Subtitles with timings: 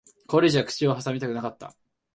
[0.27, 1.75] これ以上は口を挟みたくなかった。